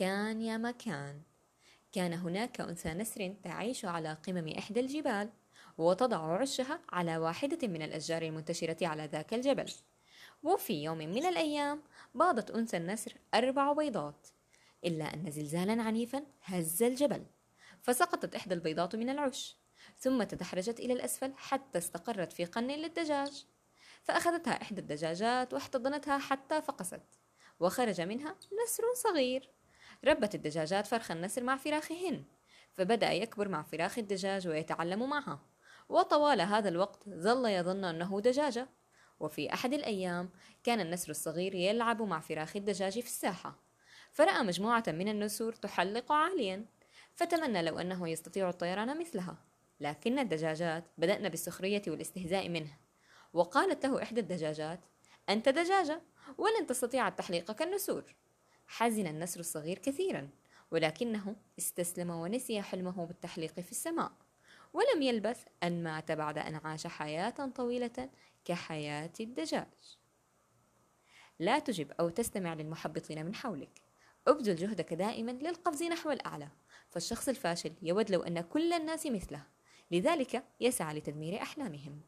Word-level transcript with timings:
كان 0.00 0.40
يا 0.42 0.56
مكان. 0.56 1.22
كان 1.92 2.12
هناك 2.12 2.60
أنثى 2.60 2.94
نسر 2.94 3.34
تعيش 3.44 3.84
على 3.84 4.12
قمم 4.26 4.48
إحدى 4.58 4.80
الجبال 4.80 5.30
وتضع 5.78 6.40
عشها 6.40 6.80
على 6.92 7.16
واحدة 7.16 7.68
من 7.68 7.82
الأشجار 7.82 8.22
المنتشرة 8.22 8.86
على 8.86 9.06
ذاك 9.06 9.34
الجبل. 9.34 9.72
وفي 10.42 10.84
يوم 10.84 10.98
من 10.98 11.26
الأيام 11.26 11.82
باضت 12.14 12.50
أنثى 12.50 12.76
النسر 12.76 13.14
أربع 13.34 13.72
بيضات 13.72 14.26
إلا 14.84 15.14
أن 15.14 15.30
زلزالا 15.30 15.82
عنيفا 15.82 16.22
هز 16.42 16.82
الجبل 16.82 17.26
فسقطت 17.82 18.34
إحدى 18.34 18.54
البيضات 18.54 18.96
من 18.96 19.10
العش 19.10 19.56
ثم 19.98 20.22
تدحرجت 20.22 20.80
إلى 20.80 20.92
الأسفل 20.92 21.34
حتى 21.36 21.78
استقرت 21.78 22.32
في 22.32 22.44
قن 22.44 22.66
للدجاج. 22.66 23.46
فأخذتها 24.02 24.62
إحدى 24.62 24.80
الدجاجات 24.80 25.54
واحتضنتها 25.54 26.18
حتى 26.18 26.62
فقست 26.62 27.02
وخرج 27.60 28.00
منها 28.00 28.36
نسر 28.64 28.84
صغير. 28.94 29.59
ربت 30.04 30.34
الدجاجات 30.34 30.86
فرخ 30.86 31.10
النسر 31.10 31.42
مع 31.42 31.56
فراخهن 31.56 32.24
فبدأ 32.72 33.12
يكبر 33.12 33.48
مع 33.48 33.62
فراخ 33.62 33.98
الدجاج 33.98 34.48
ويتعلم 34.48 35.08
معها. 35.08 35.40
وطوال 35.88 36.40
هذا 36.40 36.68
الوقت 36.68 37.08
ظل 37.08 37.50
يظن 37.50 37.84
أنه 37.84 38.20
دجاجة. 38.20 38.68
وفي 39.20 39.54
أحد 39.54 39.72
الأيام 39.72 40.30
كان 40.64 40.80
النسر 40.80 41.10
الصغير 41.10 41.54
يلعب 41.54 42.02
مع 42.02 42.20
فراخ 42.20 42.56
الدجاج 42.56 42.92
في 42.92 43.06
الساحة. 43.06 43.58
فرأى 44.12 44.42
مجموعة 44.42 44.84
من 44.88 45.08
النسور 45.08 45.52
تحلق 45.52 46.12
عاليا 46.12 46.66
فتمنى 47.14 47.62
لو 47.62 47.78
أنه 47.78 48.08
يستطيع 48.08 48.48
الطيران 48.48 49.00
مثلها. 49.00 49.44
لكن 49.80 50.18
الدجاجات 50.18 50.84
بدأن 50.98 51.28
بالسخرية 51.28 51.82
والاستهزاء 51.86 52.48
منه. 52.48 52.78
وقالت 53.32 53.86
له 53.86 54.02
إحدى 54.02 54.20
الدجاجات 54.20 54.80
أنت 55.28 55.48
دجاجة 55.48 56.02
ولن 56.38 56.66
تستطيع 56.66 57.08
التحليق 57.08 57.52
كالنسور. 57.52 58.14
حزن 58.70 59.06
النسر 59.06 59.40
الصغير 59.40 59.78
كثيرا 59.78 60.28
ولكنه 60.70 61.36
استسلم 61.58 62.10
ونسي 62.10 62.62
حلمه 62.62 63.04
بالتحليق 63.04 63.60
في 63.60 63.70
السماء. 63.70 64.12
ولم 64.72 65.02
يلبث 65.02 65.44
أن 65.62 65.82
مات 65.82 66.12
بعد 66.12 66.38
أن 66.38 66.54
عاش 66.54 66.86
حياة 66.86 67.30
طويلة 67.30 68.10
كحياة 68.44 69.12
الدجاج. 69.20 69.98
لا 71.38 71.58
تجب 71.58 71.92
أو 71.92 72.08
تستمع 72.08 72.54
للمحبطين 72.54 73.26
من 73.26 73.34
حولك. 73.34 73.82
ابذل 74.26 74.56
جهدك 74.56 74.94
دائما 74.94 75.30
للقفز 75.30 75.82
نحو 75.82 76.10
الأعلى. 76.10 76.48
فالشخص 76.90 77.28
الفاشل 77.28 77.72
يود 77.82 78.10
لو 78.10 78.22
أن 78.22 78.40
كل 78.40 78.72
الناس 78.72 79.06
مثله. 79.06 79.42
لذلك 79.90 80.44
يسعى 80.60 80.94
لتدمير 80.94 81.42
أحلامهم. 81.42 82.00